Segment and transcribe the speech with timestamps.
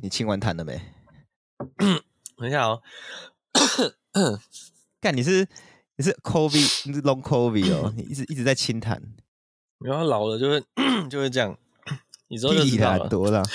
[0.00, 0.80] 你清完痰了没？
[2.36, 2.80] 等一下哦，
[5.00, 5.46] 干你是
[5.96, 9.00] 你是 COVID，你是 long COVID 哦， 你一直一直在清痰。
[9.78, 10.62] 然后老了就会
[11.08, 11.56] 就会这样，
[12.28, 13.08] 你之后就知道了。
[13.08, 13.42] 多了。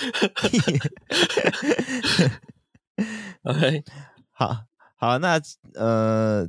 [3.44, 3.84] OK，
[4.32, 4.66] 好
[4.96, 5.40] 好，那
[5.76, 6.48] 呃，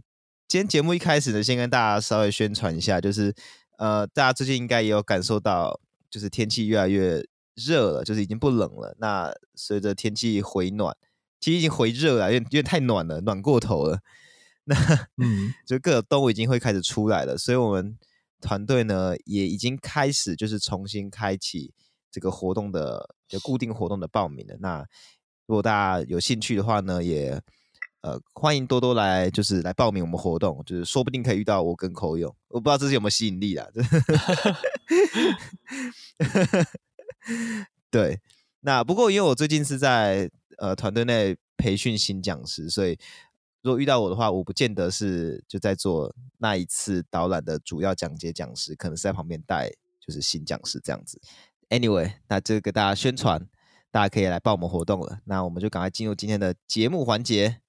[0.48, 3.34] 今天节目一开始呢，先跟大家稍微宣传一下，就是
[3.78, 7.22] 呃，大家最近应该也有感受到，就是天气越来越
[7.56, 8.94] 热了，就是已经不冷了。
[8.98, 10.96] 那随着天气回暖，
[11.40, 13.98] 其实已经回热了，因为因为太暖了，暖过头了。
[14.68, 14.74] 那
[15.18, 17.96] 嗯，就各种动物已经会开始出来了，所以我们
[18.40, 21.72] 团队呢也已经开始就是重新开启
[22.10, 24.56] 这个活动的就固定活动的报名了。
[24.58, 24.84] 那
[25.46, 27.40] 如果大家有兴趣的话呢，也
[28.00, 33.68] 呃欢迎多多来，就是来报名我们活动，就是说不定可以遇到我跟口勇，我不知道这是有没有吸引力啦。
[37.90, 38.20] 对，
[38.60, 42.98] 那不过因为我最近是在呃团队内培训新讲师，所以
[43.62, 51.20] 如果遇到我的话，我不见得是就在做那一次导览的主要讲解讲师，可能是在旁边带就是新讲师这样子。
[51.68, 53.48] Anyway，那这个给大家宣传。
[53.92, 57.60] 大家可以来报我们活动了，那我们就赶快进入今天的节目环节。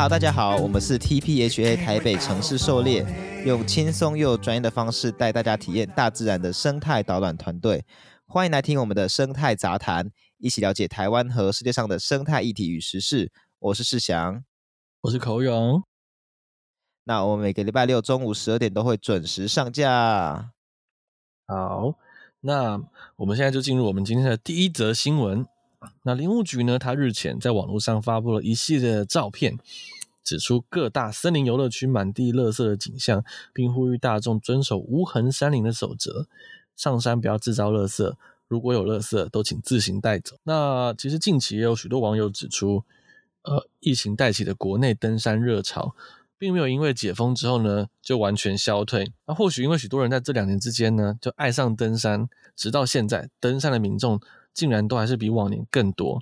[0.00, 3.04] 好，大家好，我们是 TPHA 台北城市狩猎，
[3.44, 7.84] 用轻松又专业的方式带大家体验大自然的生态导览团队。
[8.26, 13.30] 欢迎来听我们的生态杂谈，一起了解台湾和世界上的生态议题与时事。
[13.58, 14.42] 我是世祥，
[15.02, 15.82] 我是口勇。
[17.04, 20.50] 那我们每个礼拜六中午十二点都会准时上架。
[21.46, 21.94] 好，
[22.40, 22.80] 那
[23.16, 25.46] 我们现在就进入我们今天的第一则新闻。
[26.02, 29.58] 那林务局呢，他日前在网络上发布了一系列的照片，
[30.22, 36.26] 指出各大森林游乐区满地垃圾的景象，并呼吁大众遵守无痕山林的守则，
[36.76, 38.14] 上山不要制造垃圾，
[38.48, 40.36] 如果有垃圾都请自行带走。
[40.44, 42.84] 那其实近期也有许多网友指出，
[43.42, 45.94] 呃，疫情带起的国内登山热潮，
[46.38, 49.12] 并没有因为解封之后呢就完全消退。
[49.26, 54.20] 那或许因为许多人在这两年之间呢就爱上登山，直到现在登山的民众。
[54.52, 56.20] 竟然都还是比往年更多，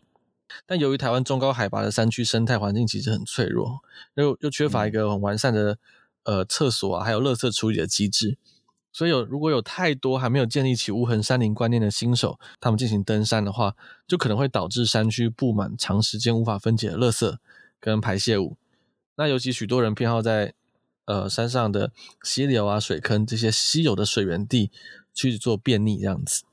[0.66, 3.80] 但由于台湾中高海拔的山区生态环境其实很脆弱，
[4.14, 5.78] 又又缺乏一个很完善的
[6.24, 8.36] 呃厕所啊，还有垃圾处理的机制，
[8.92, 13.74] 所以有如果有太多还没有建立起无痕山林观念的新手，他们进行登山的话，
[14.06, 17.36] 就可能会导致山区布满长时间无法分解的垃圾
[17.78, 18.56] 跟排泄物。
[19.16, 20.54] 那尤其许多人偏好在
[21.04, 21.92] 呃山上的
[22.22, 24.70] 溪流啊、水坑这些稀有的水源地
[25.12, 26.44] 去做便溺这样子。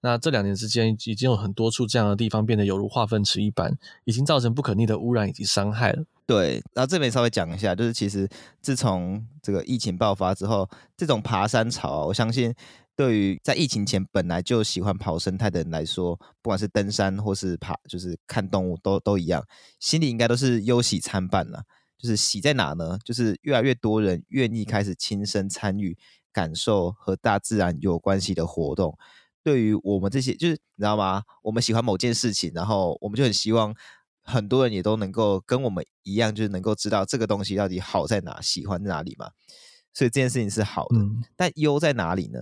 [0.00, 6.04] 那这两年之间，已经有很多处这样的地方变得犹如化粪池一般，已经造成不可逆的污染以及伤害了。
[6.26, 8.28] 对，然后这边稍微讲一下，就是其实
[8.60, 12.54] 自从这个疫情爆发之后，这种爬山潮，我相信
[12.94, 19.42] 对于在疫情前本来就喜欢跑生态的人来说，不管是登山或是爬，就是看动物都都一样，
[19.80, 21.62] 心里应该都是忧喜参半了。
[21.96, 22.96] 就是喜在哪呢？
[23.04, 25.98] 就是越来越多人愿意开始亲身参与、
[26.32, 28.96] 感受和大自然有关系的活动。
[29.48, 31.22] 对于我们这些，就是你知道吗？
[31.42, 33.74] 我们喜欢某件事情，然后我们就很希望
[34.22, 39.30] 很多人也都能够跟我们一样，就是能够知道这个东西到底好在哪，喜欢在哪里嘛。
[39.94, 42.40] 所以这件事情是好的，嗯、但优在哪里呢？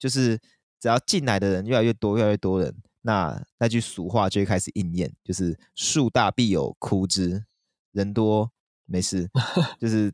[0.00, 0.36] 就是
[0.80, 7.44] 只要进来的人越来越多，越来越多人，那那句俗话就会开始应验，就是树大必有枯枝，
[7.92, 8.50] 人多
[8.84, 9.30] 没事，
[9.78, 10.12] 就是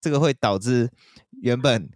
[0.00, 0.88] 这个会导致
[1.42, 1.90] 原本。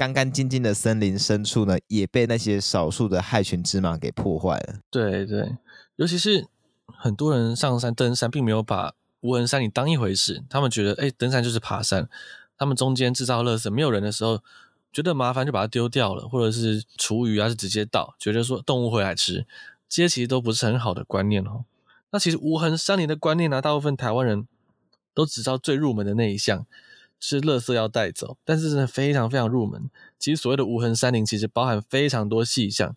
[0.00, 4.76] 干干净净的森林深处呢，也被那些少数的害群之马给破坏了。
[4.90, 5.58] 对对，
[5.96, 6.46] 尤其是
[6.86, 10.42] 很多人上山登山，并没有把无痕山林当一回事。
[10.48, 12.08] 他们觉得，哎，登山就是爬山。
[12.56, 14.40] 他们中间制造垃圾，没有人的时候，
[14.90, 19.46] 觉得麻烦就把它丢掉了，或者是厨余啊，是直接倒，觉得说动物会来吃，
[19.86, 21.66] 这些其实都不是很好的观念哦。
[22.10, 24.48] 那其实无痕山林的观念呢、大部分台湾人
[25.12, 26.64] 都只知道最入门的那一项。
[27.20, 29.90] 是垃圾要带走，但是真的非常非常入门。
[30.18, 32.96] 其实所谓的无痕山林，其实包含非常多细项。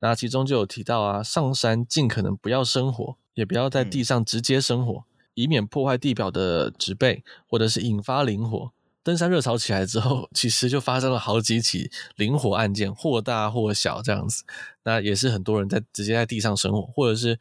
[0.00, 8.70] 那其中就有提到啊，上山尽可能不要生火，也不要在地上直接生火，嗯、以免破坏地表的植被，或者是引发林火
[9.02, 14.44] 登山热潮起来之后，其实就发生了好几起林火案件，或大或小这样子。
[14.84, 17.40] 那也是很多人在直接在地上生火，或者是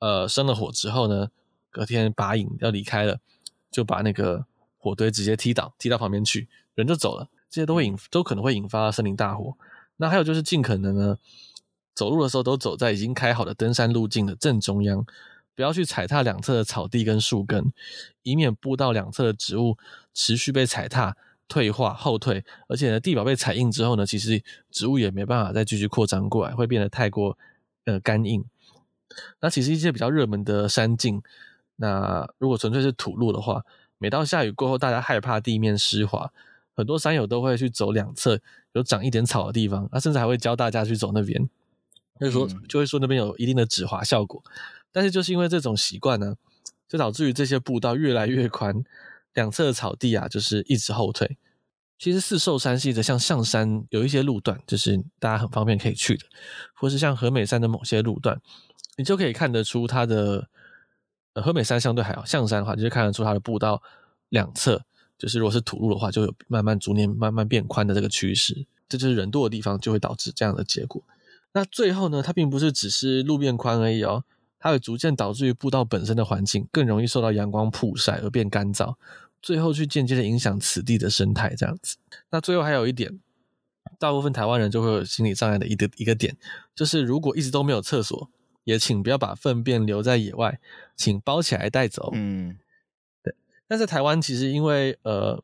[0.00, 1.28] 呃生了火之后呢，
[1.70, 3.20] 隔天拔营要离开了，
[3.70, 4.44] 就把那个
[4.86, 6.46] 火堆直接踢倒，踢到旁边去，
[6.76, 7.28] 人就走了。
[7.50, 9.56] 这些都会引都可能会引发森林大火。
[9.96, 11.18] 那还有就是尽可能呢，
[11.92, 15.04] 走路的时候都走在已经开好的登山路径的正中央。
[15.56, 17.72] 不要去踩踏两侧的草地跟树根，
[18.22, 19.76] 以免步道两侧的植物
[20.14, 21.16] 持续被踩踏、
[21.48, 24.40] 退化、后退，而且呢，地表被踩硬之后呢，其实
[24.70, 27.36] 植物也没办法再继续扩张过来，会变得太过
[27.86, 28.44] 呃干硬。
[29.40, 31.22] 那其实一些比较热门的山径，
[31.76, 33.64] 那如果纯粹是土路的话，
[33.98, 36.30] 每到下雨过后，大家害怕地面湿滑，
[36.74, 38.40] 很多山友都会去走两侧
[38.72, 41.48] 有长一点草的地方，那甚至还会教大家去走那边，
[42.20, 44.42] 就是说就会说那边有一定的止滑效果。
[44.92, 46.36] 但是就是因为这种习惯呢，
[46.88, 48.84] 就导致于这些步道越来越宽，
[49.34, 51.36] 两侧的草地啊，就是一直后退。
[51.98, 56.26] 其实四兽山系的像象山有一些路段，就是大家很方便可以去的，
[56.74, 58.38] 或是像和美山的某些路段，
[58.98, 60.48] 你就可以看得出它的
[61.36, 63.82] 呃和美山相对还好，象山的话就是看得出它的步道
[64.30, 64.82] 两侧，
[65.18, 68.66] 就是如果是土路的话，就有慢慢逐年慢慢变宽的这个趋势。
[68.88, 71.02] 这就是人多的地方就会导致这样的结果。
[71.52, 74.24] 那最后呢，它并不是只是路变宽而已哦。
[74.58, 78.94] 它会逐渐导致于步道本身的环境更容易受到阳光曝晒而变干燥，
[79.42, 81.54] 最后去间接的影响此地的生态。
[81.54, 81.96] 这样子，
[82.30, 83.20] 那最后还有一点，
[83.98, 86.36] 大部分台湾人就会有心理障碍的一个一个点，
[86.74, 88.30] 就是如果一直都没有厕所，
[88.66, 90.60] 也请不要把粪便留在野外，
[90.94, 92.10] 请包起来带走。
[92.12, 92.58] 嗯，
[93.22, 93.34] 对。
[93.66, 95.42] 但是台湾其实因为呃。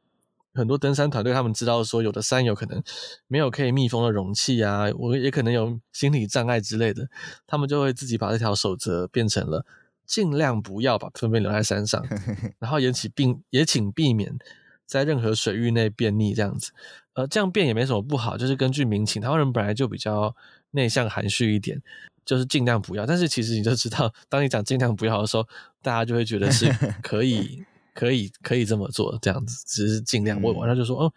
[0.55, 2.83] 很多登山团队，他们知道说，有的山友可能
[3.27, 7.09] 没有可以密封的容器啊，我也可能有心理障碍之类的，
[7.47, 9.65] 他们就会自己把这条守则变成了
[10.05, 12.07] 尽量不要把粪便留在山上，
[12.61, 14.37] 然后也请并也请避免
[14.85, 16.73] 在任何水域内便溺这样子。
[17.15, 20.35] 呃，这样变也没什么不好，就是根据民情，台湾人本来就比较
[20.73, 21.83] 内向含蓄一点，
[22.25, 23.05] 就是尽量不要。
[23.07, 25.47] 但是其实你就知道，当你讲尽量不要的时候，
[25.83, 26.67] 大家就会觉得是
[27.03, 27.65] 可以。
[27.95, 30.41] 可以可以这么做，这样子只是尽量。
[30.41, 31.13] 我晚上就说，哦，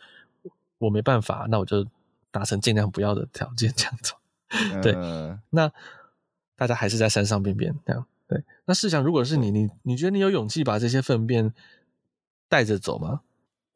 [0.77, 1.87] 我没办法，那我就
[2.31, 4.11] 达成尽量不要的条件，这样子。
[4.81, 5.71] 对，呃、那
[6.57, 8.43] 大家还是在山上便便，这样对。
[8.65, 11.53] 那试想，如果是你，你你觉得你有勇气把这些粪便
[12.49, 13.21] 带着走吗？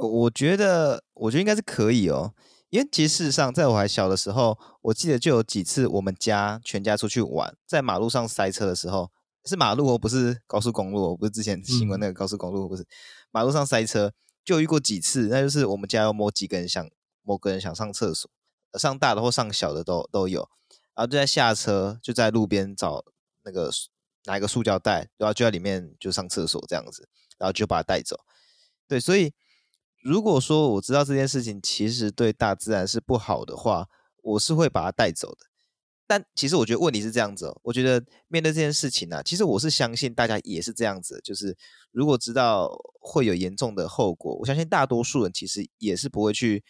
[0.07, 2.33] 我觉得，我觉得应该是可以哦。
[2.69, 9.11] 因为其实事实上，在我还小的时候，我记得就有几次我们家全家出去玩，在马路上塞车的时候。
[9.45, 12.87] 是马路哦，不是高速公路哦，不是之前新闻那个高速公路，不是、嗯、
[13.31, 14.13] 马路上塞车，
[14.45, 15.27] 就遇过几次。
[15.31, 16.87] 那就是我们家有某几个人想，
[17.23, 18.29] 某个人想上厕所，
[18.77, 20.41] 上大的或上小的都都有，
[20.93, 23.03] 然后就在下车，就在路边找
[23.43, 23.71] 那个
[24.25, 27.07] 拿一个塑胶袋，然后就在里面就上厕所这样子，
[27.39, 28.19] 然后就把它带走。
[28.87, 29.33] 对，所以
[30.03, 33.87] 如果说我知道这件事情其实对大自然是不好的话，
[34.21, 35.47] 我是会把它带走的。
[36.07, 41.55] 但其实我觉得问题是这样子哦，我觉得面对这件事情呢、啊，其实我是相信大家也是这样子，就是
[41.91, 42.67] 如果知道
[42.99, 46.63] 会有严重的后果，我相信大多数人其实也是不会去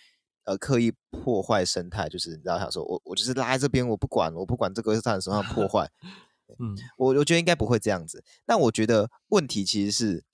[0.44, 5.90] 呃刻意破坏生态，就是你知道，想说我我就是拉在这边，我不管，我不管这个是造成什么样的破坏，
[6.60, 8.22] 嗯，我我觉得应该不会这样子。
[8.46, 10.26] 但我觉得问题其实是，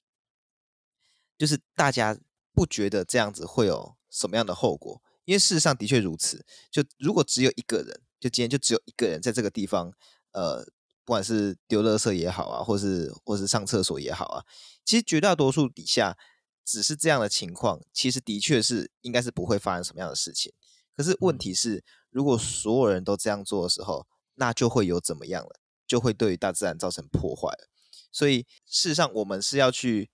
[1.38, 2.18] 就是大家
[2.56, 6.46] 不觉得这样子会有什么样的后果，因为事实上的确如此。
[6.72, 8.02] 就如果只有一个人。
[8.18, 9.94] 就今天就只有一个人在这个地方，
[10.32, 10.64] 呃，
[11.04, 14.44] 不管是丢垃圾也好啊，或是或是上厕所也好啊，
[14.84, 16.18] 其实绝大多数底下
[16.64, 20.52] 只是这样的情况，其实的确是应该是不会发生什么样的事情。
[20.96, 25.60] 可是问题是，如果所有人都这样做的时候，那就会有怎么样了？
[25.86, 27.70] 就会对于大自然造成破坏了。
[28.12, 30.10] 所以事实上，我们是要去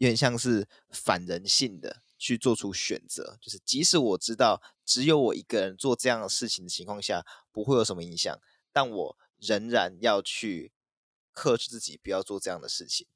[0.00, 2.02] 有点像是反人性的。
[2.22, 8.38] 去做出选择，就是即使我知道只有我一个人做这样的事情的情况下不会有什么影响，
[8.74, 10.70] 但我仍然要去
[11.32, 13.06] 克制自己，不要做这样的事情。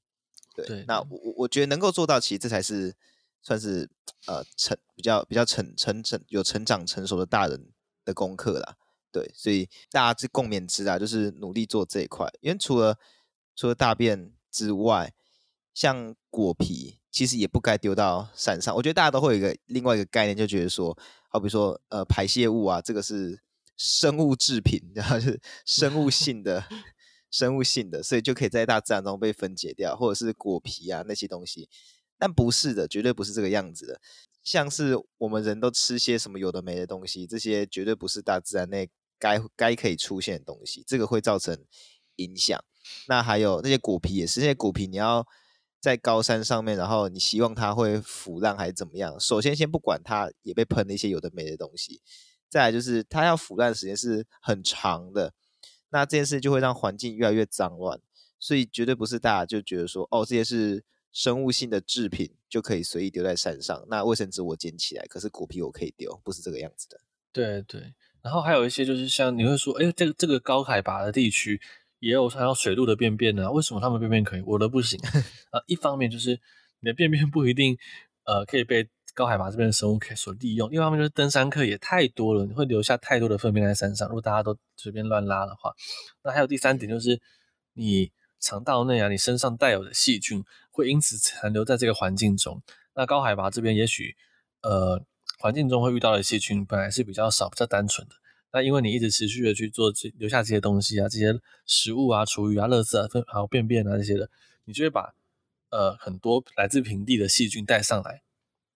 [0.55, 2.97] 对，对那我我觉得能够做到，其实这才是
[3.43, 3.91] 算是
[4.27, 7.75] 呃成比较比较成成成有成长成熟的大人
[8.07, 8.79] 的功课啦。
[9.13, 12.27] 对，所以大家是共勉之啊，就是努力做这一块。
[12.41, 12.99] 因为除了
[13.55, 15.13] 除了大便之外，
[15.75, 17.01] 像果皮。
[17.15, 18.75] 其实也不该丢到山上。
[18.75, 23.41] 我觉得大家都会有一个另外一个概念，就觉得说，好比说，呃，排泄物啊，这个是
[23.77, 26.65] 生物制品， 然后是生物性的、
[27.31, 31.69] 生物性的，所以就可以在大自然中被分解掉，或者是果皮啊那些东西。
[32.19, 34.01] 但不是的，绝对不是这个样子的。
[34.43, 38.91] 像是我们人都吃些什么有的没的东西，这些绝对不是大自然内
[39.21, 41.57] 该该可以出现的东西，这个会造成
[42.17, 42.61] 影响。
[43.07, 45.25] 那还有那些果皮也是，那些果皮你要。
[45.85, 49.21] 在高山上面，然后你希望它会腐烂还是怎么样？
[49.21, 52.01] 首先先不管它也被喷了一些有的没的东西，
[52.49, 55.35] 再来就是它要腐烂的时间是很长的，
[55.91, 58.01] 那这件事就会让环境越来越脏乱，
[58.39, 63.85] 所以绝对不是大家就觉得说哦，这些是生物性的制品就可以随意丢在山上。
[63.91, 66.99] 那卫生纸我捡起来，可是果皮我可以丢，不是这个样子的。
[67.31, 71.61] 对对，然后还有一些就是像你会说，哎，这个这个高海拔的地区。
[72.05, 73.51] 也有想要水路的便便呢？
[73.51, 75.01] 为什么他们便便可以，我的不行？
[75.51, 76.39] 啊，一方面就是
[76.81, 77.79] 你的便便不一定
[78.25, 84.07] 呃可以被高海拔这边的生物可以所利用，另一方面就是登山客也太多了，你会留下太多的粪便在山上。
[84.09, 85.73] 如果大家都随便乱拉的话，
[86.23, 87.19] 那还有第三点就是
[87.73, 92.63] 你肠道内啊，你身上带有的细菌会因此残留在这个环境中。
[92.95, 94.15] 那高海拔这边也许
[94.63, 95.03] 呃
[95.39, 98.15] 环境中会遇到的细菌本来是比较少、比较单纯的。
[98.55, 101.35] 那因为你一直持续的去做这留下这些东西啊，这些
[101.67, 104.31] 食物啊、厨余啊、垃圾啊、粪还有便便啊这些的，
[104.65, 105.13] 你就会把
[105.71, 108.23] 呃很多来自平地的细菌带上来，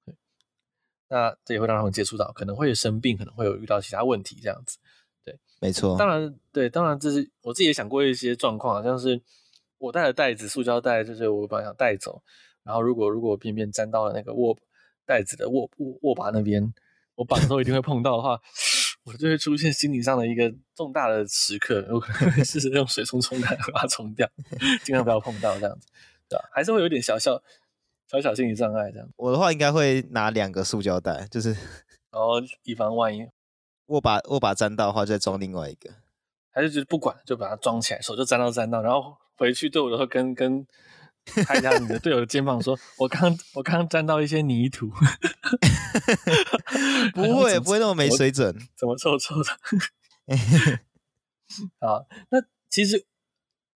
[0.04, 0.16] 对，
[1.06, 4.78] 那这也会让他们接触到，可能会生病，可能会有遇到其他问题这样子，
[5.24, 5.96] 对，没错。
[5.96, 9.22] 当然，对，当然这是我自己也想过一些状况，好像是
[9.78, 12.20] 我带的袋子，塑胶袋，就是我本来想带走，
[12.64, 14.58] 然后如果如果便便沾到了那个握
[15.06, 16.74] 袋子的握握握把那边，
[17.14, 18.40] 我绑的时候一定会碰到的话。
[19.08, 24.28] 我就会出现心理上的一个重大的时刻，我可能会试试用水冲冲它，把它冲掉，
[24.84, 25.86] 尽量不要碰到这样子，
[26.28, 26.44] 对吧？
[26.52, 27.42] 还是会有点小小
[28.06, 29.08] 小小心理障碍这样。
[29.16, 31.50] 我的话应该会拿两个塑胶袋，就是，
[32.10, 32.34] 然后
[32.64, 33.26] 以防万一，
[33.88, 35.90] 握把握把沾到的话，再装另外一个，
[36.50, 40.66] 还是就是不管，就把它装起来，手就沾到沾到，然后回去对我的时候跟跟。
[41.46, 44.90] 拍一下你的队友的肩膀，说：“我刚我刚沾到一些泥土。
[47.14, 49.50] ”不会，不会那么没水准，怎么臭臭的？
[51.80, 53.06] 好，那其实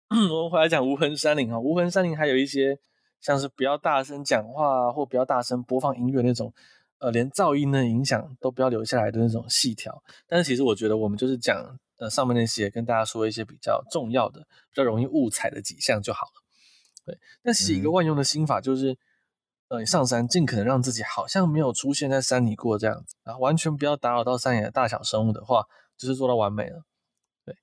[0.09, 2.77] 我们回来讲无痕山林哈，无痕山林还有一些
[3.19, 6.53] 像是不要大声讲话或不要大声播放音乐那种，
[6.99, 10.03] 呃，连噪音的影响都不要留下来的那种细条。
[10.27, 16.42] 但是其实我觉得我们就是讲呃上面那些，跟大家说一些比较重要的、比较容易误踩的几项就好了。
[17.05, 18.97] 对，但是一个万用的心法就是，
[19.67, 25.67] 呃，你上山尽可能让自己好像没有出现在山里过这样子，然后完全不要打扰到山野的大小生物的话，
[25.97, 26.85] 就是做到完美了。
[27.43, 27.57] 对，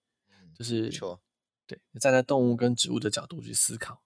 [0.55, 1.23] 就是没错。
[1.67, 4.03] 对，站在动物跟植物的角度去思考。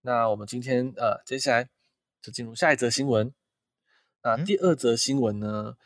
[0.00, 1.68] 那我们今天呃，接下来
[2.20, 3.32] 就进入下一则新闻。
[4.24, 5.76] 那第二则新闻呢，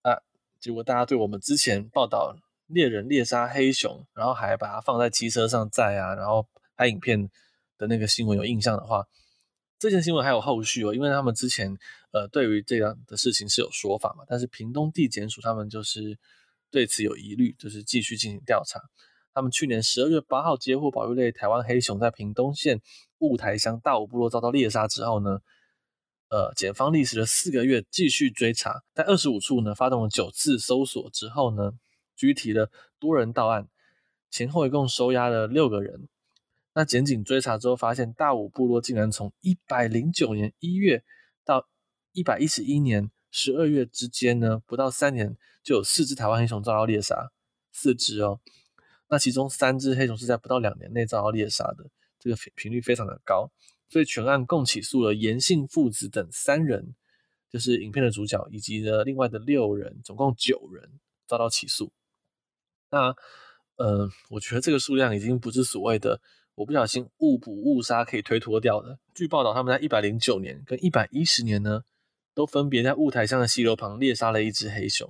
[0.00, 0.22] 啊，
[0.58, 2.34] 结果大家对我们之前报道
[2.66, 7.28] 猎人猎杀黑熊，然后还把它放在机车上载啊，然后拍影片。
[7.78, 9.06] 的那个新闻有印象的话，
[9.78, 11.74] 这件新闻还有后续哦，因为他们之前
[12.12, 16.18] 呃对于这样的事情是有说法嘛，但是屏东地检署他们就是
[16.70, 18.80] 对此有疑虑，就是继续进行调查。
[19.32, 22.80] 他们去年十二月八号接获保育类台湾黑熊在屏东县
[23.18, 25.38] 雾台乡大武部落遭到猎杀之后呢，
[26.28, 31.72] 呃，检方历时了四个月继续追查，在二十五处呢发动了九次搜索之后呢，
[32.16, 32.68] 拘提了
[32.98, 33.68] 多人到案，
[34.28, 36.08] 前后一共收押了六个人。
[36.78, 41.02] 那检警追查之后，发现大武部落竟然从一百零九年一月
[41.44, 41.68] 到
[42.12, 47.32] 一百一十一年十二月之间呢，不到三年就有四只台湾黑熊遭到猎杀，
[47.72, 48.38] 四只哦。
[49.08, 53.50] 那其中三只黑熊是在不到两年内遭到猎杀的，这个频率非常的高。
[53.88, 56.94] 所以全案共起诉了颜姓父子等三人，
[57.50, 60.88] 就是影片的主角，以及呢另外的六人，总共九人
[61.26, 61.92] 遭到起诉。
[62.92, 63.12] 那
[63.74, 66.20] 呃，我觉得这个数量已经不是所谓的。
[66.58, 68.98] 我不小心误捕误杀可以推脱掉的。
[69.14, 71.84] 据报道，他们在一百零九年跟一百一十年呢，
[72.34, 75.08] 都分别在雾台乡的溪流旁猎杀了一只黑熊，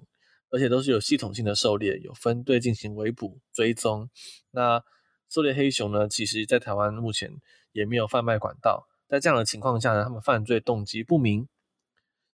[0.50, 4.11] 而且都是有系统性的狩猎，有分队进行围捕追踪。
[4.50, 4.85] 那
[5.31, 7.35] 狩猎黑熊呢，其实在台湾目前
[7.73, 8.87] 也没有贩卖管道。
[9.09, 11.49] 在这样的情况下呢，他们犯罪动机不明。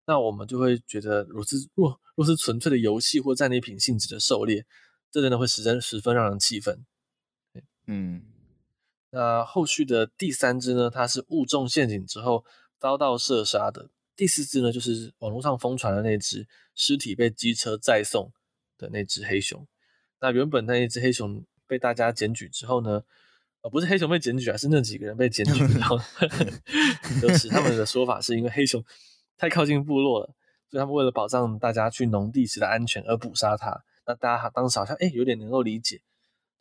[0.07, 4.65] 那我们就会觉得，若是若若是纯粹的游戏或战利品性质的狩猎，
[5.11, 6.87] 这真的会十分十分让人气愤。
[7.87, 8.32] 嗯。
[9.15, 10.89] 那后续的第三只呢？
[10.89, 12.47] 它是误中陷阱之后
[12.79, 13.91] 遭到射杀的。
[14.17, 18.33] 第四只呢，就是网络上疯传的那只尸体被机车载送
[18.79, 19.67] 的那只黑熊。
[20.21, 23.03] 那原本那一只黑熊被大家检举之后呢，
[23.61, 25.63] 呃，不是黑熊被检举啊，是那几个人被检举。
[25.79, 25.99] 然后，
[27.21, 28.83] 就是他们的说法是因为黑熊
[29.37, 30.27] 太靠近部落了，
[30.71, 33.85] 所以他们为了保障大家去农地时的安全而捕杀它。
[34.07, 36.01] 那大家当时好像哎有点能够理解。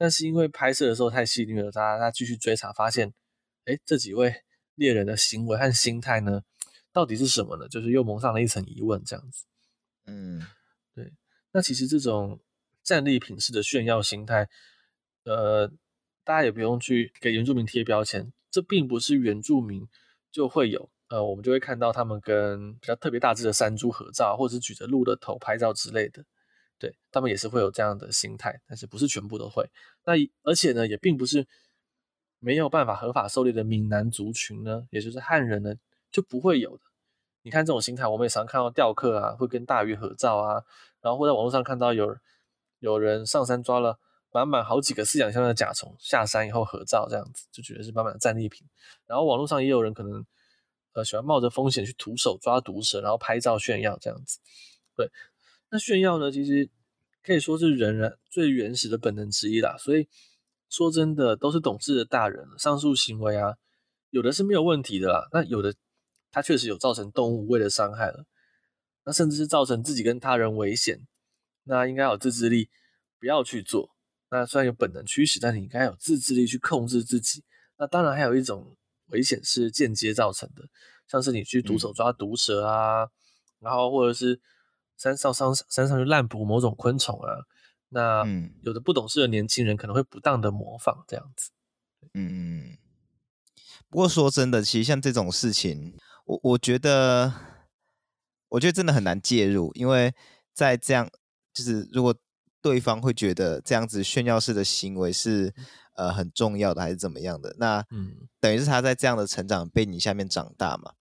[0.01, 3.13] 但是因为拍摄的时候太细腻了，他他继续追查，发现，
[3.65, 4.33] 哎，这几位
[4.73, 6.41] 猎人的行为和心态呢，
[6.91, 7.67] 到底是什么呢？
[7.67, 9.45] 就是又蒙上了一层疑问，这样子。
[10.07, 10.41] 嗯，
[10.95, 11.13] 对。
[11.51, 12.39] 那其实这种
[12.81, 14.49] 战利品式的炫耀心态，
[15.25, 15.67] 呃，
[16.23, 19.87] 大家也不用去给原住民贴标签，这并不是原住民
[20.31, 26.25] 就会有呃，我们就会看到他们跟比较特别大只的山猪合照，或者是举着鹿的头拍照之类的。
[26.81, 29.69] 对，他们也是会有这样的心态，但是不是全部都会。
[30.03, 31.47] 那而且呢，也并不是
[32.39, 35.75] 没有办法合法狩猎的闽南族群呢，也就是汉人呢，
[36.11, 36.83] 就不会有的。
[37.43, 40.63] 你看这种心态，我们也常看到钓客啊，会跟大鱼合照啊，
[41.01, 42.17] 然后会在网络上看到有
[42.79, 43.99] 有人上山抓了
[44.31, 48.67] 满满好几个饲养箱的甲虫，下山以后合照，这样子就觉得是满满的战利品。
[49.05, 50.25] 然后网络上也有人可能
[50.93, 54.39] 呃喜欢冒着风险去徒手抓毒蛇，然后拍照炫耀这样子，
[54.95, 55.07] 对。
[55.71, 56.69] 那炫耀呢，其实
[57.23, 59.77] 可以说是人人最原始的本能之一啦。
[59.77, 60.05] 所以
[60.69, 63.55] 说真的，都是懂事的大人，上述行为啊，
[64.09, 65.29] 有的是没有问题的啦。
[65.31, 65.73] 那有的，
[66.29, 68.25] 他确实有造成动物无谓的伤害了，
[69.05, 71.07] 那甚至是造成自己跟他人危险，
[71.63, 72.69] 那应该有自制力，
[73.17, 73.95] 不要去做。
[74.29, 77.45] 那虽然有本能驱使，但你应该有自制力去控制自己。
[77.77, 78.75] 那当然还有一种
[79.07, 80.67] 危险是间接造成的，
[81.07, 83.09] 像是你去徒手抓毒蛇啊，嗯、
[83.61, 84.41] 然后或者是。
[85.01, 87.33] 山上山山上去滥捕某种昆虫啊，
[87.89, 88.23] 那
[88.61, 91.49] 有的不懂事的年轻人可能会不当的模仿这样子。
[92.13, 92.77] 嗯，
[93.89, 97.33] 不过说真的，其实像这种事情，我我觉得，
[98.49, 100.13] 我觉得真的很难介入，因为
[100.53, 101.09] 在这样，
[101.51, 102.13] 就是如果
[102.61, 105.51] 对方会觉得这样子炫耀式的行为是
[105.95, 110.93] 呃很重要的，还是怎么样的，那嗯，等于是他在这样的成长背景下面长大嘛，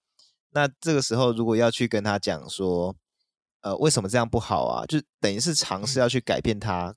[0.53, 2.97] 那这个时候如果要去跟他讲说。
[3.63, 4.87] 呃，为什么这样不好啊？
[4.87, 6.95] 就等于是尝试要去改变他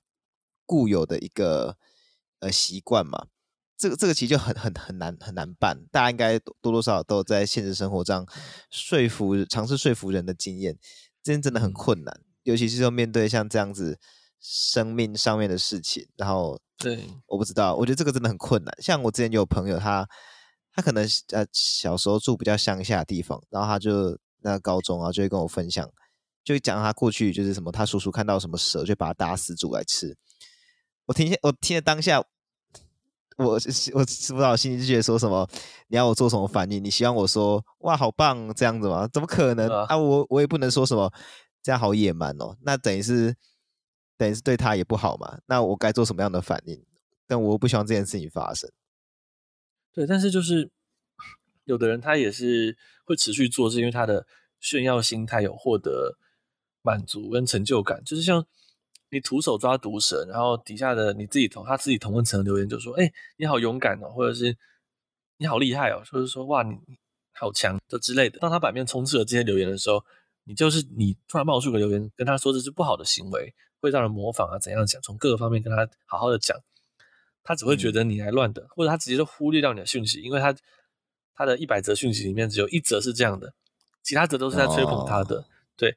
[0.66, 1.76] 固有的一个
[2.40, 3.26] 呃习惯嘛。
[3.76, 5.84] 这个这个其实就很很很难很难办。
[5.90, 8.26] 大家应该多多少少都在现实生活上
[8.70, 10.78] 说服尝试说服人的经验，
[11.22, 12.20] 真真的很困难。
[12.44, 13.98] 尤其是说面对像这样子
[14.40, 18.74] 生命上面的事情，然后对，我不知道，我觉得这个真的很困难。
[18.80, 20.04] 像我之前就有朋友他，
[20.72, 25.90] 他他可能呃小时候住比较乡下的地方，然后他就那个高中啊就会跟我分享。
[26.44, 30.16] 就讲他过去就是什么，他叔叔看到什么蛇，就把它打死煮来吃。
[31.06, 32.20] 我听，我听了当下，
[33.38, 35.48] 我我是不知道，心里就觉得说什么，
[35.88, 36.84] 你要我做什么反应？
[36.84, 39.08] 你希望我说哇，好棒这样子吗？
[39.08, 39.86] 怎么可能啊？
[39.88, 41.10] 啊我我也不能说什么，
[41.62, 42.56] 这样好野蛮哦。
[42.60, 43.34] 那等于是
[44.16, 45.38] 等于是对他也不好嘛。
[45.46, 46.84] 那我该做什么样的反应？
[47.26, 48.70] 但我不希望这件事情发生。
[49.92, 50.70] 对，但是就是
[51.64, 54.26] 有的人他也是会持续做，是因为他的
[54.60, 56.18] 炫耀心态有获得。
[56.84, 58.44] 满足跟成就感，就是像
[59.08, 64.54] 你徒手抓毒蛇，然后底下的你自己同他自己同温层留言就说：“哎、欸，你好勇敢哦，或者是
[65.38, 66.76] 你好厉害哦，或者说哇你
[67.32, 70.04] 好强就之类的。”当他版面充斥了这些留言的时候，
[70.44, 76.54] 你就是你突然冒出个留言跟他说这是不好的行为，会让人模仿啊怎样讲，从各个方面跟他好好的讲，
[77.42, 80.54] 他只会觉得你来乱的，嗯、或者他直接就忽略掉你的讯息，因为他
[81.34, 83.54] 他的一百则讯息里面只有一则是这样的，
[84.02, 85.44] 其他则都是在吹捧他的，哦、
[85.78, 85.96] 对。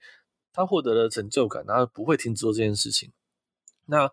[0.58, 3.14] 他获得了成就感，然后不会停止做这件事情。
[3.86, 4.12] 那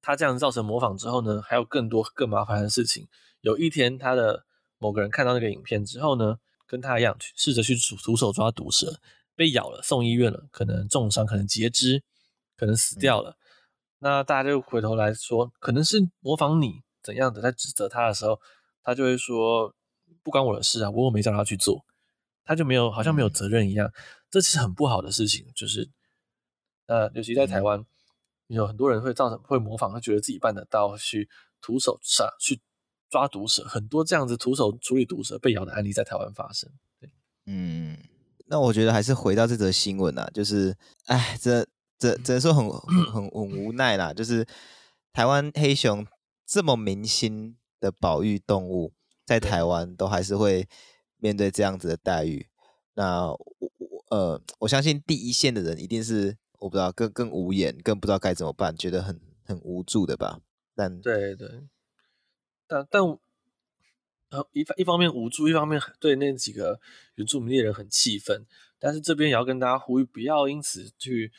[0.00, 3.08] 他这样造成模仿之后呢，还有更多更麻烦的事情。
[3.40, 4.46] 有一天，他的
[4.78, 9.00] 某个人看到那个影片之后呢，跟他一样去，试着去徒手抓毒蛇，
[9.34, 12.04] 被咬了，送医院了，可能重伤，可能截肢，
[12.56, 13.30] 可能死掉了。
[13.30, 13.36] 嗯、
[13.98, 18.40] 那大家就回头来说，可能是模仿你怎样的，在指责他的时候，
[18.84, 19.74] 他就会说
[20.22, 21.84] 不关我的事啊，我又没叫他去做，
[22.44, 23.88] 他就没有好像没有责任一样。
[23.88, 23.92] 嗯
[24.34, 25.88] 这其实很不好的事情，就是，
[26.86, 27.86] 呃，尤其在台湾，嗯、
[28.56, 32.60] 有很多人会造成会模仿，他觉得自己办得到，去徒手杀去
[33.08, 36.68] 抓毒蛇，很多这样子徒手处理毒蛇被咬的案例在台湾发生。
[36.98, 37.08] 对，
[37.46, 37.96] 嗯，
[38.46, 41.64] 那我觉得还是回到这则新闻啊，就是，哎，这
[41.96, 44.44] 这只能说很很很无奈啦，就是
[45.12, 46.04] 台湾黑熊
[46.44, 48.92] 这么明星的保育动物，
[49.24, 50.68] 在台湾都还是会
[51.18, 52.48] 面对这样子的待遇，
[52.94, 53.70] 那我。
[54.14, 60.40] 呃，我相信第一线的人一定是我不知道更更无言，更不知道该怎么办，觉得很很无助的吧？
[60.72, 61.64] 但对对，
[62.68, 63.02] 但但
[64.30, 66.78] 呃一一方面无助，一方面对那几个
[67.16, 68.46] 原住民猎人很气愤。
[68.78, 71.32] 但是这边也要跟大家呼吁，不要因此去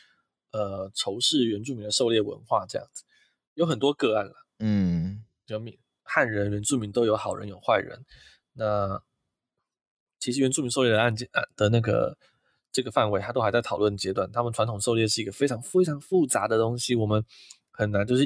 [0.51, 3.05] 呃仇视原住民的狩猎文化，这样子
[3.53, 4.33] 有很多个案了。
[4.59, 5.63] 嗯，就
[6.03, 8.03] 汉人、原住民都有好人有坏人。
[8.51, 9.01] 那
[10.19, 12.17] 其实原住民狩猎的案件的那个。
[12.75, 14.29] 这个范围，它都还在讨论阶段。
[14.33, 17.23] 他们传统狩猎是一个非常非常复杂的东西，我们
[17.71, 18.25] 很难就是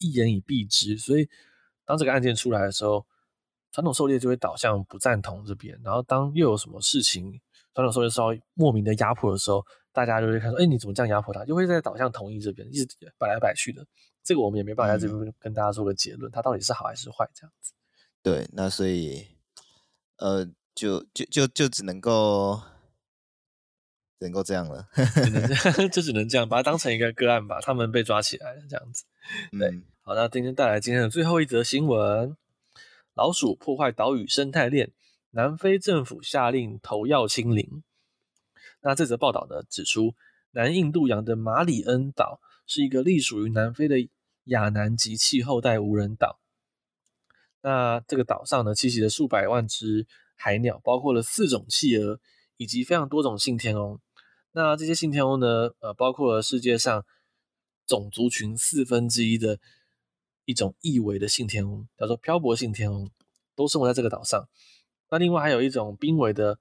[0.00, 0.98] 一言以蔽之。
[0.98, 1.28] 所以，
[1.84, 3.06] 当这个案件出来的时候，
[3.70, 5.80] 传统狩猎就会导向不赞同这边。
[5.84, 7.40] 然后，当又有什么事情，
[7.72, 13.86] 传统狩猎稍微莫名的压迫的时候，大家就会看说：“哎，你怎么这样压迫他？”就会在导向同意这边，一直摆来摆去的。
[14.24, 17.72] 这个我们也没办法在这边跟大家做个结论，它到底是好还是坏这样子。
[18.20, 19.28] 对，那所以，
[20.16, 20.44] 呃。
[20.78, 22.62] 就就就就只能够只
[24.20, 27.60] 能够这样了，只能这样，就只能这样，把它当成一个个案吧。
[27.60, 29.04] 他们被抓起来了，这样子。
[29.52, 32.36] 对，嗯、好，那今天带来今天的最后一则新闻：
[33.14, 34.92] 老鼠破坏岛屿生态链，
[35.30, 37.82] 南非政府下令投药清零。
[38.80, 40.14] 那这则报道呢，指出
[40.52, 43.96] 南印度洋的马里恩岛是一个隶属于南非的
[44.44, 46.40] 亚南极气候带无人岛。
[47.60, 52.18] 那这个岛上呢，栖息了数百万只海鸟，包括了四种企鹅
[52.56, 54.00] 以及非常多种信天翁。
[54.52, 57.04] 那这些信天翁呢，呃，包括了世界上
[57.86, 59.58] 种族群四分之一的
[60.44, 63.10] 一种易危的信天翁，叫做漂泊信天翁，
[63.54, 64.48] 都生活在这个岛上。
[65.10, 66.58] 那另外还有一种濒危的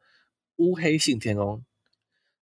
[0.58, 1.64] 乌黑信天翁。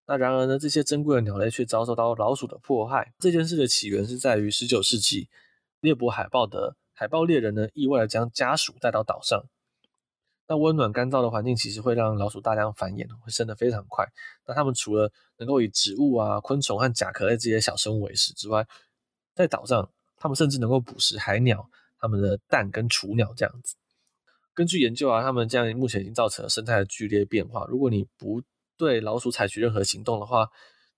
[0.08, 3.14] 那然而呢，这些珍贵的鸟类却遭受到老鼠的迫害。
[3.18, 5.30] 这件事的起源是在于十九世纪，
[5.80, 9.46] 猎捕海豹的海豹猎人呢，意外的将家鼠带到岛上。
[10.48, 14.06] 那温暖干燥的环境其实会让老鼠大量繁衍，会生得非常快。
[14.46, 18.68] 那它们除了能够以植物啊、昆虫和甲壳类这些小生物为食之外，
[19.34, 21.68] 在岛上，它们甚至能够捕食海鸟、
[22.00, 23.76] 它们的蛋跟雏鸟这样子。
[24.54, 27.66] 根据研究啊，它们这样目前已经造成了生态的剧烈变化。
[27.68, 28.44] 如果你不
[28.78, 30.48] 对老鼠采取任何行动的话，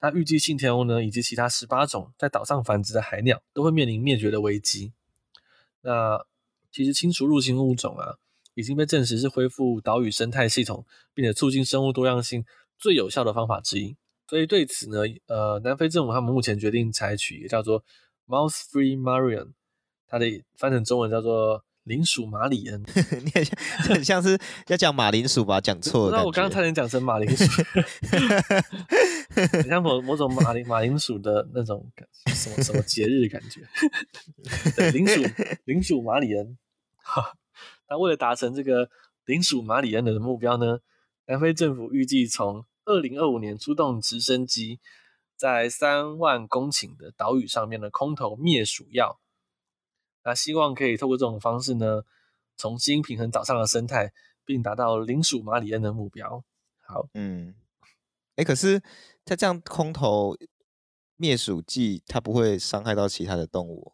[0.02, 4.92] 那预计信天翁呢以及其他十八种在岛上繁殖的海鸟都会面临灭绝的危机。
[5.82, 6.26] 那
[6.70, 8.18] 其实清除入侵物种啊。
[8.58, 12.44] 已经被证实是恢复岛屿生态系统，并且促进生物多样性
[12.80, 13.96] 最有效的方法之一。
[14.28, 17.84] 所以对此呢，呃，南非政府他们目前决定采取一个叫做
[18.26, 19.52] “Mouse-free Marion”，
[20.08, 20.26] 它的
[20.58, 22.82] 翻成中文叫做“零鼠马里恩
[23.24, 24.40] ”。你很像，很像是
[24.70, 25.62] 要讲马铃薯吧？
[25.62, 26.18] 讲错了。
[26.18, 27.46] 那我刚刚差点讲成马铃薯，
[29.54, 31.88] 很像某某种马铃马铃薯的那种
[32.34, 33.62] 什么什么节日的感觉。
[34.76, 35.22] 对，零鼠
[35.66, 36.58] 零鼠马里恩。
[37.90, 38.90] 那为了达成这个
[39.26, 40.80] 零鼠马里恩的目标呢，
[41.26, 44.80] 南非政府预计从二零二五年出动直升机，
[45.36, 49.20] 在三万公顷的岛屿上面呢空投灭鼠药。
[50.24, 52.04] 那希望可以透过这种方式呢，
[52.58, 56.44] 重新平衡岛上的生态，并达到零鼠马里恩的目标。
[56.80, 57.56] 好，嗯，
[58.36, 58.82] 哎、可是
[59.26, 60.38] 它这样空投
[61.16, 63.94] 灭鼠剂，它不会伤害到其他的动物？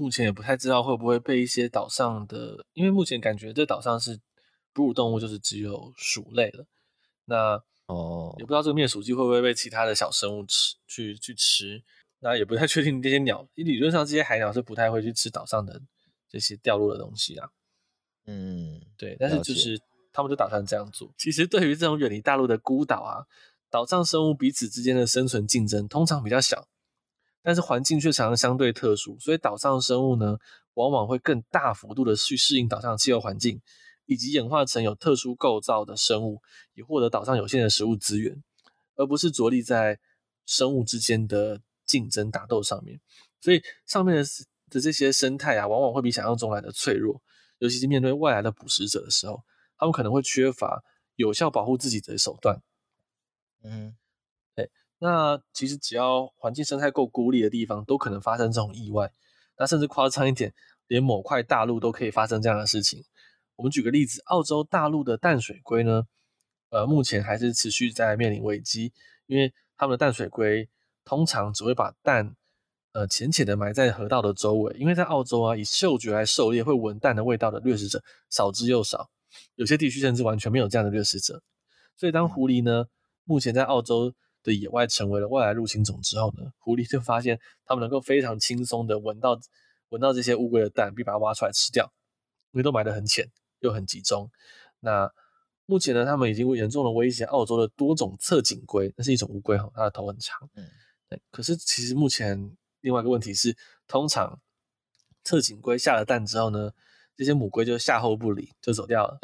[0.00, 4.18] 目前也不太知道会不会被一些岛上的，因为目前感觉这岛上是
[4.72, 6.64] 哺乳动物就是只有鼠类了，
[7.26, 11.82] 那哦也不知道这个灭鼠剂会不会被其他的小生物吃去去吃，
[12.20, 15.82] 那也不太确定这些鸟，理论上这些海鸟是不太会去吃岛上的
[16.30, 17.50] 这些掉落的东西啊。
[18.24, 19.78] 嗯，对，但是就是
[20.14, 21.12] 他们就打算这样做。
[21.18, 23.26] 其实对于这种远离大陆的孤岛啊，
[23.68, 26.66] 岛上生物彼此之间的生存竞争通常比较小。
[27.42, 30.38] 但是环境却常常相对特殊，所以岛上的生物呢，
[30.74, 33.60] 往往会更大幅度的去适应岛上的气候环境，
[34.06, 36.42] 以及演化成有特殊构造的生物，
[36.74, 38.42] 以获得岛上有限的食物资源，
[38.96, 39.98] 而不是着力在
[40.44, 43.00] 生物之间的竞争打斗上面。
[43.40, 44.22] 所以上面的
[44.68, 47.22] 的这些生态啊，往往会比想象中来的脆弱，
[47.58, 49.42] 尤其是面对外来的捕食者的时候，
[49.78, 50.84] 他们可能会缺乏
[51.16, 52.60] 有效保护自己的手段。
[53.62, 53.96] 嗯。
[55.02, 59.10] 那其实只要环境生态够孤立的地方，都可能发生这种意外。
[59.56, 60.52] 那甚至夸张一点，
[60.88, 63.02] 连某块大陆都可以发生这样的事情。
[63.56, 66.02] 我们举个例子，澳洲大陆的淡水龟呢，
[66.68, 68.92] 呃，目前还是持续在面临危机，
[69.26, 70.68] 因为他们的淡水龟
[71.02, 72.36] 通常只会把蛋，
[72.92, 74.76] 呃，浅浅的埋在河道的周围。
[74.78, 79.08] 因为在澳洲啊，以嗅觉来狩猎会闻蛋的味道的掠食者少之又少，
[79.54, 81.42] 有些地区甚至完全没有这样的掠食者。
[81.96, 82.84] 所以当狐狸呢，
[83.24, 84.14] 目前在澳洲。
[84.42, 89.38] 的野外成为了外来入侵种之后呢，狐狸就发现它们能够非常轻松的闻到
[89.90, 91.92] 闻到这些乌龟的蛋，并把它挖出来吃掉，
[92.52, 94.30] 因为都埋得很浅又很集中。
[94.80, 95.10] 那
[95.66, 100.48] 目前呢，他们已经严重的威胁澳洲的多种侧颈龟，那是一种乌龟哈，它的头很长。
[100.54, 100.66] 嗯，
[101.08, 101.20] 对。
[101.30, 104.40] 可是其实目前另外一个问题是，通常
[105.22, 106.72] 侧颈龟下了蛋之后呢，
[107.20, 109.18] 这些母龟就下后不理，就走掉了。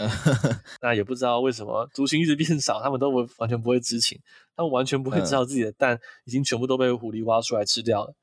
[0.82, 4.20] 那也不知道为什么族群一直变少，它们都不完全不会知情，
[4.54, 8.14] 它们完全不会知道自己的蛋已经全部都被狐狸挖出来吃掉了。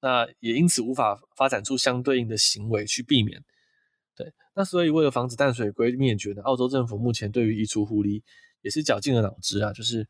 [0.00, 3.44] 那也因此无法发展出相对应的行为去避免。
[4.16, 8.24] 对，那所以为了防止淡水龟灭绝呢，澳洲政府目前对于移除狐狸
[8.62, 10.08] 也是绞尽了脑汁啊，就是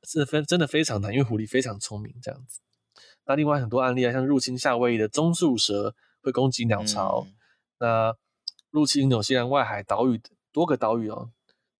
[0.00, 2.60] 这非真的非常难，因为狐狸非常聪明这样子。
[3.26, 7.26] 那另外很多案例啊，像入侵夏威夷的棕树蛇会攻击鸟巢。
[7.26, 7.32] 嗯
[7.78, 8.16] 那
[8.70, 10.20] 入侵纽西兰外海岛屿
[10.52, 11.30] 多个岛屿哦，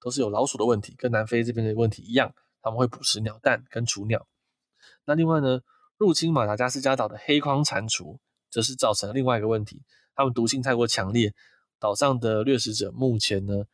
[0.00, 4.26] 都是有老鼠的问题，跟南非这边的问题一样，他们会捕食鸟蛋跟雏鸟。
[5.04, 5.60] 那另外呢，
[5.96, 8.18] 入侵马达加斯加岛的黑框蟾蜍，
[8.50, 9.82] 则是造成了另外一个问题，
[10.14, 11.32] 它们毒性太过强烈，
[11.78, 13.64] 岛上的掠食者目前呢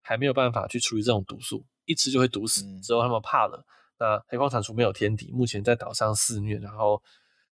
[0.00, 2.62] 还没有办法去处理这种毒素，一吃就会毒死。
[2.80, 3.64] 之后他们怕了，
[3.98, 7.02] 那黑框蟾蜍没有天敌，目前在岛上肆虐，然后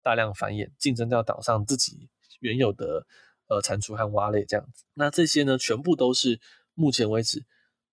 [0.01, 3.05] 大量繁衍，竞争掉岛上自己原有的
[3.47, 4.85] 呃蟾蜍和蛙类这样子。
[4.93, 6.39] 那这些呢，全部都是
[6.73, 7.43] 目前为止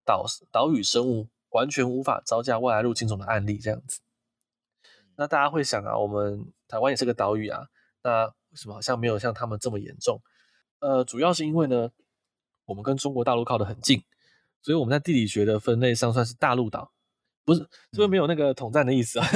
[0.05, 4.01] 岛岛屿生物完全无法招架外来入侵种的案例这样子。
[5.17, 7.69] 那大家会想啊，我们台湾也是个岛屿啊，
[8.03, 10.21] 那为什么好像没有像他们这么严重？
[10.81, 11.91] 呃，主要是因为呢，
[12.67, 14.03] 我们跟中国大陆靠得很近，
[14.61, 16.93] 所以我们在地理学的分类上算是大陆岛，
[17.45, 17.61] 不是
[17.93, 19.27] 这边没有那个统战的意思啊。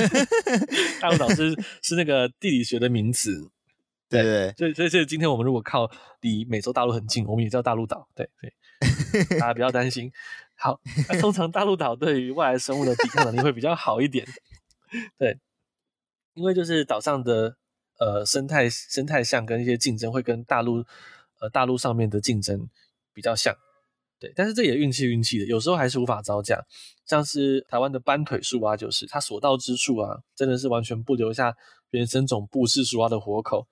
[1.00, 3.50] 大陆岛是是那个地理学的名词，
[4.08, 5.90] 对对，所以所以所以今天我们如果靠
[6.20, 10.10] 离美洲大陆很近，我们也叫大陆岛，对对， 大家不要担心。
[10.56, 14.26] 好，那通常大陆岛对于外来生物的抵抗能力会比较好一点，
[15.18, 15.38] 对。
[16.34, 17.56] 因为就是岛上的
[17.98, 20.84] 呃生态生态相跟一些竞争会跟大陆
[21.40, 22.68] 呃大陆上面的竞争
[23.12, 23.52] 比较像，
[24.20, 26.64] 对，但是这也运气运气的，有时候还是无法招架。
[27.04, 31.52] 像是台湾的斑腿树蛙，就是它所到之处啊，真的是完全不留下
[31.90, 33.66] 原生种布氏树蛙的活口。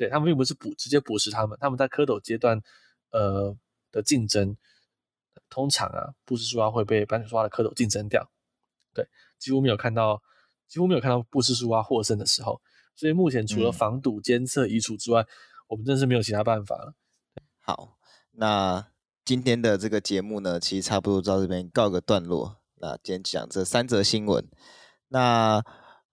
[0.00, 2.58] 对，他们并不是捕直接捕食他们，他们在蝌蚪阶段
[3.10, 3.54] 呃
[3.92, 4.56] 的竞争，
[5.50, 8.30] 通常啊布氏树蛙会被斑腿树蛙的蝌蚪竞争掉，
[8.94, 9.06] 对，
[9.38, 10.22] 几乎没有看到。
[10.70, 12.62] 几乎没有看到布氏树蛙获胜的时候，
[12.94, 15.26] 所以目前除了防堵、监测、移除之外，嗯、
[15.66, 16.94] 我们真是没有其他办法了。
[17.58, 17.98] 好，
[18.30, 18.86] 那
[19.24, 22.58] 今天的这个节目呢，其实差不多到这边告个段落。
[22.76, 24.48] 那今天讲这三则新闻。
[25.08, 25.64] 那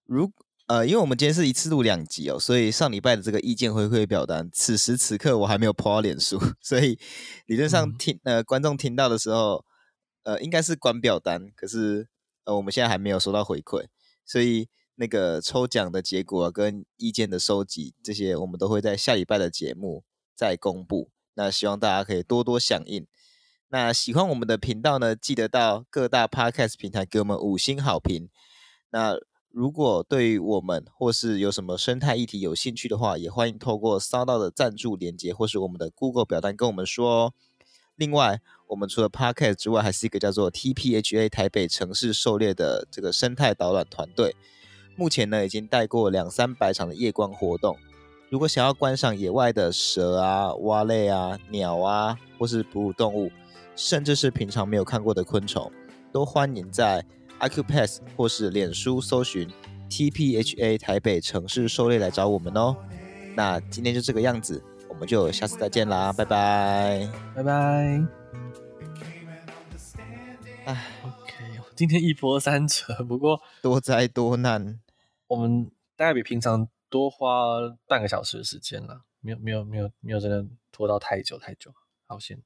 [0.06, 0.34] 如
[0.68, 7.00] 呃，因为我们今天是一次录两集哦，所以上礼拜的这个意见回馈表单，此时此刻我还没有 po 到脸书， 所以
[7.46, 9.64] 理论上听、嗯、呃观众听到的时候，
[10.24, 12.10] 呃应该是关表单，可是
[12.44, 13.86] 呃我们现在还没有收到回馈。
[14.26, 20.04] 所以那个抽奖的结果跟意见的收集，这些我们都会在下礼拜的节目
[20.36, 21.12] 再公布。
[21.36, 23.08] 那希望大家可以多多响应。
[23.70, 28.30] 那喜欢我们的频道呢，记得到各大 Podcast 平台给我们五星好评。
[28.90, 29.16] 那
[29.58, 37.34] 如果对于我们或是有什么生态议题有兴趣的话，也欢迎透过收到的赞助连接或是我们的 Google 表单跟我们说哦。
[37.96, 44.36] 另外，我们除了 Podcast 之外，还是一个叫做 TPHA 台北城市狩猎的这个生态导览团队。
[44.96, 47.76] 目前呢，已经带过两三百场的夜光活动。
[48.30, 53.32] 如果想要观赏野外的蛇啊、蛙类啊、鸟啊，或是哺乳动物，
[53.76, 55.72] 甚至是平常没有看过的昆虫，
[56.12, 57.04] 都欢迎在
[57.40, 59.50] Accupass 或是脸书搜寻
[59.90, 62.76] TPHA 台北城市狩猎来找我们哦。
[63.36, 64.64] 那今天就这个样子。
[64.90, 67.54] 我们就下次再见啦，拜拜，拜拜。
[70.66, 74.80] 哎，OK，今天一波三折，不过多灾多难，
[75.28, 81.72] 我们大概比平常多花半个小时的时间了，没有没有没有没有真的拖到太久太久，
[82.08, 82.42] 好险。